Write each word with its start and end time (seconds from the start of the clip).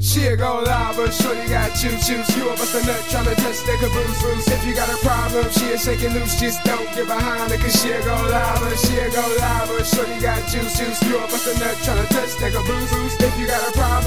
She'll 0.00 0.34
go 0.34 0.64
live, 0.64 0.96
but 0.96 1.12
shorty 1.12 1.44
got 1.52 1.76
choo 1.76 1.92
choos. 2.00 2.24
You 2.32 2.48
a 2.48 2.56
bust 2.56 2.72
a 2.72 2.80
nut 2.88 3.04
tryna 3.12 3.36
touch 3.36 3.60
that 3.68 3.78
caboose 3.84 4.22
loose. 4.24 4.48
If 4.48 4.64
you 4.64 4.74
got 4.74 4.88
a 4.88 4.96
problem, 5.04 5.44
she'll 5.52 5.76
shake 5.76 6.00
it 6.00 6.16
loose. 6.16 6.40
Just 6.40 6.64
don't 6.64 6.88
get 6.96 7.04
behind 7.04 7.52
her, 7.52 7.58
cause 7.60 7.76
she'll 7.76 8.00
go 8.00 8.16
live, 8.32 8.60
but 8.64 8.80
she'll 8.80 9.12
go 9.12 9.20
live, 9.20 9.68
but 9.68 9.84
shorty 9.84 10.16
got 10.24 10.40
choo 10.48 10.64
choos. 10.72 10.96
You 11.04 11.20
a 11.20 11.28
bust 11.28 11.52
a 11.52 11.54
nut 11.60 11.76
tryna 11.84 12.08
touch 12.16 12.32
that 12.40 12.48
caboose 12.48 12.92
loose. 12.96 13.14
If 13.20 13.38
you 13.38 13.46
got 13.46 13.60
a 13.60 13.72
problem, 13.76 13.99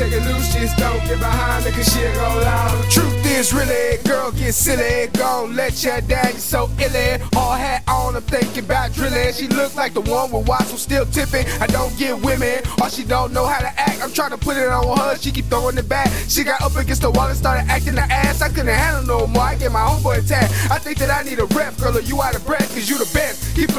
shake 0.00 0.12
it 0.12 0.24
loose. 0.24 0.52
Just 0.52 0.76
don't 0.76 1.00
get 1.06 1.18
behind 1.18 1.64
her, 1.64 1.70
cause 1.72 1.88
she'll 1.92 2.12
go 2.14 2.28
live. 2.42 2.90
Truth 2.90 3.26
is 3.26 3.52
really, 3.52 4.02
girl, 4.04 4.30
get 4.32 4.54
silly. 4.54 5.08
Gon' 5.12 5.56
let 5.56 5.82
you 5.84 6.00
down, 6.02 6.32
you 6.32 6.38
so 6.38 6.68
illy. 6.78 7.22
All 7.36 7.52
hat 7.52 7.82
on, 7.88 8.16
I'm 8.16 8.22
thinking 8.22 8.64
about 8.64 8.92
drilling. 8.92 9.32
She 9.32 9.48
look 9.48 9.74
like 9.74 9.94
the 9.94 10.02
one 10.02 10.30
with 10.30 10.46
watch, 10.46 10.66
still 10.66 11.06
tipping. 11.06 11.46
I 11.60 11.66
don't 11.66 11.96
get 11.98 12.20
women, 12.20 12.60
or 12.80 12.90
she 12.90 13.04
don't 13.04 13.32
know 13.32 13.46
how 13.46 13.60
to 13.60 13.72
act. 13.80 14.02
I'm 14.02 14.12
trying 14.12 14.30
to 14.30 14.38
put 14.38 14.56
it 14.56 14.68
on 14.68 14.96
her. 14.98 15.16
She 15.16 15.30
she 15.30 15.42
keep 15.42 15.50
throwing 15.50 15.78
it 15.78 15.88
back. 15.88 16.10
She 16.28 16.42
got 16.42 16.60
up 16.60 16.74
against 16.74 17.02
the 17.02 17.10
wall 17.10 17.28
and 17.28 17.36
started 17.36 17.70
acting 17.70 17.94
the 17.94 18.02
ass. 18.02 18.42
I 18.42 18.48
couldn't 18.48 18.74
handle 18.74 19.04
no 19.06 19.26
more. 19.28 19.42
I 19.42 19.54
get 19.54 19.70
my 19.70 19.80
homeboy 19.80 20.24
attacked. 20.24 20.52
I 20.70 20.78
think 20.78 20.98
that 20.98 21.10
I 21.10 21.22
need 21.22 21.38
a 21.38 21.46
rep, 21.54 21.76
girl, 21.78 21.96
or 21.96 22.00
you 22.00 22.20
out 22.20 22.34
of 22.34 22.44
breath, 22.44 22.68
cause 22.74 22.88
you 22.88 22.98
the 22.98 23.08
best. 23.14 23.19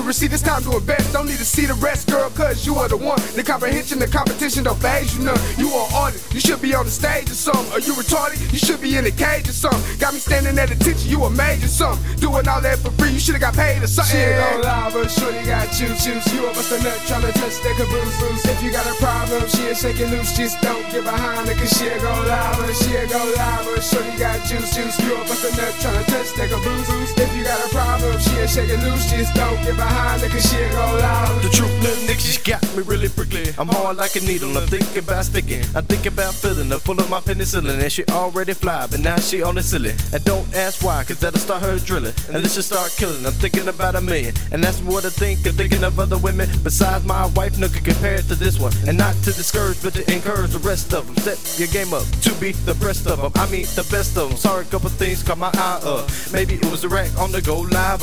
Receipt, 0.02 0.34
it's 0.34 0.41
time 0.41 0.62
to 0.64 0.76
invest. 0.76 1.14
Don't 1.14 1.28
need 1.28 1.38
to 1.38 1.46
see 1.46 1.66
the 1.66 1.76
rest, 1.76 2.10
girl, 2.10 2.30
cause 2.32 2.66
you 2.66 2.76
are 2.76 2.90
the 2.90 2.98
one. 2.98 3.22
The 3.36 3.44
comprehension, 3.44 4.00
the 4.00 4.08
competition 4.08 4.66
don't 4.66 4.80
phase 4.82 5.16
you 5.16 5.24
none. 5.24 5.40
You 5.58 5.70
are 5.70 6.10
it, 6.10 6.20
you 6.34 6.41
should 6.41 6.62
be 6.62 6.74
on 6.74 6.84
the 6.84 6.91
stage 6.91 7.30
or 7.30 7.38
something. 7.38 7.72
Are 7.72 7.80
you 7.80 7.94
retarded? 7.94 8.41
You 8.52 8.58
should 8.58 8.82
be 8.82 8.98
in 8.98 9.05
a 9.05 9.12
cage 9.12 9.48
or 9.48 9.54
something. 9.54 9.80
Got 9.99 10.13
me 10.13 10.20
standing 10.20 10.58
at 10.58 10.71
attention, 10.71 11.08
you 11.08 11.24
a 11.24 11.30
major 11.30 11.68
something. 11.68 12.02
Doing 12.18 12.48
all 12.48 12.60
that 12.60 12.80
for 12.80 12.91
free, 12.98 13.12
you 13.12 13.20
should've 13.20 13.41
got 13.41 13.54
paid 13.54 13.84
or 13.84 13.88
something. 13.88 14.20
She 14.20 14.26
gon' 14.26 14.62
lie, 14.63 14.90
but 14.91 15.08
shorty 15.08 15.46
got 15.46 15.70
you 15.80 15.88
choose. 15.96 16.26
You 16.34 16.49
a 16.49 16.52
bust 16.52 16.71
a 16.74 16.84
nut 16.84 16.98
tryna 17.08 17.32
touch 17.38 17.62
that 17.62 17.76
caboose 17.77 18.21
loose. 18.21 18.46
If 18.46 18.63
you 18.63 18.71
got 18.71 18.88
a 18.90 18.96
problem, 18.99 19.48
she 19.48 19.70
ain't 19.70 19.77
shaking 19.77 20.10
loose. 20.10 20.36
Just 20.36 20.60
don't 20.62 20.84
get 20.91 21.05
behind 21.05 21.48
her, 21.48 21.55
cause 21.55 21.71
she'll 21.77 22.02
go 22.02 22.12
live, 22.26 22.76
she'll 22.76 22.80
go 23.12 23.34
live. 23.35 23.62
Shorty 23.84 24.13
got 24.17 24.37
juice, 24.45 24.76
juice. 24.76 24.99
You 25.01 25.15
a 25.15 25.20
bust 25.26 25.43
a 25.43 25.49
nut 25.57 25.73
tryna 25.81 26.05
touch 26.05 26.29
that 26.37 26.49
caboose 26.49 26.90
loose. 26.90 27.12
If 27.18 27.35
you 27.35 27.43
got 27.43 27.65
a 27.65 27.70
problem, 27.70 28.20
she'll 28.20 28.48
shake 28.48 28.70
it 28.70 28.79
loose. 28.79 29.09
Just 29.09 29.34
don't 29.34 29.57
get 29.63 29.76
behind 29.76 30.21
cause 30.21 30.45
she'll 30.49 30.70
go 30.70 30.85
live. 31.01 31.41
The 31.41 31.49
truth, 31.49 31.73
little 31.81 32.03
nigga, 32.05 32.21
she 32.21 32.40
got 32.43 32.62
me 32.76 32.84
really 32.84 33.09
prickly. 33.09 33.53
I'm 33.57 33.68
hard 33.68 33.98
like 33.98 34.15
a 34.15 34.21
needle, 34.21 34.55
I'm 34.57 34.68
thinking 34.68 34.99
about 34.99 35.26
sticking. 35.26 35.63
I'm 35.76 35.85
about 36.05 36.34
filling 36.34 36.70
her 36.70 36.79
full 36.79 36.99
of 36.99 37.09
my 37.09 37.20
penicillin. 37.20 37.81
And 37.81 37.91
she 37.91 38.05
already 38.05 38.53
fly, 38.53 38.87
but 38.90 38.99
now 38.99 39.18
she 39.18 39.41
on 39.43 39.55
the 39.55 39.63
ceiling. 39.63 39.96
And 40.13 40.23
don't 40.23 40.48
ask 40.55 40.84
why, 40.84 41.03
cause 41.03 41.20
that'll 41.20 41.40
start 41.40 41.63
her 41.63 41.77
drilling. 41.79 42.13
And 42.31 42.43
this 42.43 42.53
should 42.53 42.65
start 42.65 42.93
killing. 42.98 43.25
I'm 43.25 43.34
thinking 43.34 43.68
about 43.68 43.96
a 43.96 44.01
million. 44.01 44.34
And 44.51 44.63
that's 44.63 44.79
what 44.81 45.05
I 45.05 45.09
think 45.09 45.46
of 45.46 45.55
thinking 45.55 45.84
of 45.84 45.99
other 45.99 46.18
women. 46.18 46.49
Besides 46.63 47.03
my 47.05 47.25
wife, 47.37 47.57
no 47.57 47.68
can 47.68 47.84
compare 47.84 48.20
to 48.20 48.35
this 48.35 48.59
one. 48.59 48.73
And 48.87 48.98
not 48.98 49.15
to 49.25 49.31
discourage, 49.34 49.81
but 49.81 49.93
to 49.96 50.13
encourage 50.13 50.51
the 50.51 50.59
rest 50.59 50.93
of 50.93 51.07
them. 51.07 51.18
Step 51.18 51.37
your 51.57 51.68
game 51.70 51.93
up 51.93 52.05
to 52.21 52.34
be 52.35 52.51
the 52.51 52.75
of 53.07 53.21
them. 53.21 53.32
I 53.35 53.49
mean, 53.49 53.66
the 53.76 53.88
best 53.91 54.18
of 54.18 54.30
them. 54.30 54.38
Sorry, 54.38 54.63
a 54.63 54.68
couple 54.68 54.90
things 54.90 55.24
caught 55.24 55.38
my 55.38 55.52
eye 55.54 55.82
up. 55.84 56.10
Maybe 56.32 56.55
it 56.55 56.66
was 56.71 56.84
a 56.84 56.90
rack 56.90 57.16
on 57.18 57.32
the 57.32 57.41
go 57.41 57.60
live. 57.62 58.02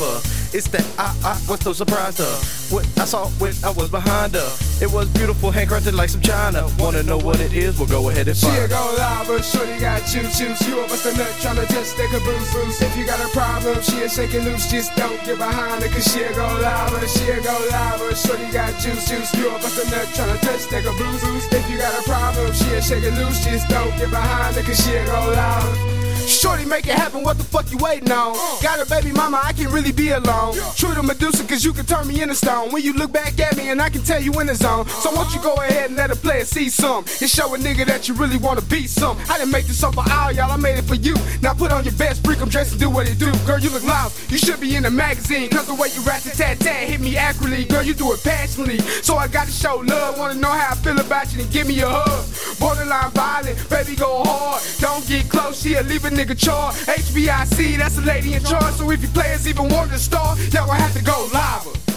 Uh. 0.49 0.57
It's 0.57 0.67
that 0.69 0.85
I, 0.97 1.13
I 1.23 1.33
was 1.49 1.59
so 1.61 1.73
surprised 1.73 2.19
of 2.19 2.71
what 2.71 2.85
I 2.97 3.05
saw 3.05 3.29
when 3.37 3.53
I 3.63 3.69
was 3.71 3.89
behind 3.89 4.33
her. 4.33 4.49
It 4.81 4.91
was 4.91 5.07
beautiful, 5.09 5.51
handcrafted 5.51 5.93
like 5.93 6.09
some 6.09 6.21
China. 6.21 6.67
Wanna 6.77 7.03
know 7.03 7.17
what 7.17 7.39
it 7.39 7.53
is? 7.53 7.77
Well, 7.77 7.87
go 7.87 8.09
ahead 8.09 8.27
and 8.27 8.37
find. 8.37 8.55
She'll 8.55 8.67
go 8.67 8.95
live, 8.97 9.27
but 9.27 9.41
shorty 9.43 9.79
got 9.79 10.01
choo 10.07 10.25
choos. 10.25 10.59
You 10.67 10.79
a 10.79 10.87
bust 10.87 11.05
a 11.05 11.17
nut 11.17 11.29
tryna 11.41 11.67
touch 11.67 11.93
that 11.95 12.09
caboose 12.11 12.53
loose. 12.55 12.81
If 12.81 12.97
you 12.97 13.05
got 13.05 13.19
a 13.19 13.29
problem, 13.29 13.81
she'll 13.81 14.09
shake 14.09 14.33
it 14.33 14.43
loose. 14.43 14.69
Just 14.69 14.95
don't 14.95 15.19
get 15.25 15.37
behind 15.37 15.83
her, 15.83 15.89
cause 15.89 16.05
she'll 16.11 16.33
go 16.33 16.47
live, 16.61 16.91
but 16.91 17.09
she'll 17.09 17.43
go 17.43 17.55
live, 17.71 17.99
but 17.99 18.17
shorty 18.17 18.51
got 18.51 18.73
juice 18.79 19.07
juice. 19.09 19.33
You 19.35 19.49
a 19.49 19.53
bust 19.59 19.77
a 19.77 19.89
nut 19.89 20.07
tryna 20.17 20.39
touch 20.41 20.65
that 20.69 20.83
caboose 20.83 21.23
loose. 21.23 21.47
If 21.51 21.69
you 21.69 21.77
got 21.77 21.93
a 21.93 22.03
problem, 22.03 22.53
she'll 22.53 22.81
shake 22.81 23.03
it 23.03 23.13
loose. 23.13 23.43
Just 23.45 23.67
don't 23.69 23.91
get 23.97 24.09
behind 24.09 24.55
her, 24.55 24.63
cause 24.63 24.79
she'll 24.83 25.05
go 25.05 25.31
live. 25.31 25.88
Shorty, 26.29 26.63
make 26.63 26.85
it 26.85 26.93
happen, 26.93 27.23
what 27.23 27.37
the 27.39 27.43
fuck 27.43 27.71
you 27.71 27.77
waiting 27.79 28.11
on? 28.11 28.35
Uh. 28.35 28.61
Got 28.61 28.79
a 28.79 28.87
baby 28.87 29.11
mama, 29.11 29.41
I 29.43 29.51
can't 29.51 29.71
really 29.71 29.91
be 29.91 30.09
alone. 30.09 30.53
True 30.75 30.93
to 30.93 31.01
Medusa, 31.01 31.43
cause 31.43 31.65
you 31.65 31.73
can 31.73 31.85
turn 31.85 32.07
me 32.07 32.21
into 32.21 32.35
stone. 32.35 32.71
When 32.71 32.83
you 32.83 32.93
look 32.93 33.11
back 33.11 33.39
at 33.39 33.57
me 33.57 33.69
and 33.69 33.81
I 33.81 33.89
can 33.89 34.03
tell 34.03 34.21
you 34.21 34.31
in 34.39 34.47
the 34.47 34.53
zone. 34.53 34.87
So 34.87 35.11
won't 35.11 35.33
you 35.33 35.41
go 35.41 35.55
ahead 35.55 35.87
and 35.87 35.95
let 35.95 36.11
a 36.11 36.15
player 36.15 36.45
see 36.45 36.69
some? 36.69 37.03
And 37.19 37.29
show 37.29 37.55
a 37.55 37.57
nigga 37.57 37.85
that 37.87 38.07
you 38.07 38.13
really 38.13 38.37
wanna 38.37 38.61
be 38.61 38.85
some. 38.85 39.17
I 39.27 39.39
didn't 39.39 39.51
make 39.51 39.65
this 39.65 39.79
song 39.79 39.93
for 39.93 40.03
all 40.11 40.31
y'all, 40.31 40.51
I 40.51 40.57
made 40.57 40.77
it 40.77 40.85
for 40.85 40.95
you. 40.95 41.15
Now 41.41 41.53
put 41.53 41.71
on 41.71 41.83
your 41.83 41.93
best 41.95 42.23
freak, 42.23 42.41
I'm 42.41 42.49
dressed 42.49 42.73
to 42.73 42.77
do 42.79 42.91
what 42.91 43.09
it 43.09 43.17
do. 43.17 43.31
Girl, 43.47 43.57
you 43.57 43.71
look 43.71 43.83
lost, 43.83 44.31
you 44.31 44.37
should 44.37 44.61
be 44.61 44.75
in 44.75 44.85
a 44.85 44.91
magazine. 44.91 45.49
Cause 45.49 45.65
the 45.65 45.73
way 45.73 45.89
you 45.95 46.01
rat 46.01 46.21
tat 46.21 46.59
tat 46.59 46.87
hit 46.87 47.01
me 47.01 47.17
accurately. 47.17 47.65
Girl, 47.65 47.81
you 47.81 47.95
do 47.95 48.13
it 48.13 48.23
passionately. 48.23 48.77
So 49.01 49.15
I 49.15 49.27
gotta 49.27 49.51
show 49.51 49.77
love, 49.77 50.19
wanna 50.19 50.35
know 50.35 50.51
how 50.51 50.73
I 50.73 50.75
feel 50.75 50.99
about 50.99 51.31
you, 51.31 51.41
then 51.41 51.51
give 51.51 51.67
me 51.67 51.79
a 51.81 51.89
hug. 51.89 52.38
Borderline 52.59 53.11
violent, 53.11 53.69
baby 53.69 53.95
go 53.95 54.23
hard. 54.23 54.61
Don't 54.79 55.05
get 55.07 55.29
close, 55.29 55.61
she'll 55.61 55.83
leave 55.83 56.05
a 56.05 56.09
nigga 56.09 56.37
charred. 56.37 56.75
HBIC, 56.75 57.77
that's 57.77 57.97
a 57.97 58.01
lady 58.01 58.33
in 58.33 58.43
charge. 58.43 58.75
So 58.75 58.89
if 58.91 59.01
you 59.01 59.07
players 59.09 59.47
even 59.47 59.69
want 59.69 59.91
to 59.91 59.99
start, 59.99 60.39
y'all 60.53 60.67
gonna 60.67 60.79
have 60.79 60.93
to 60.93 61.03
go 61.03 61.29
live. 61.33 61.88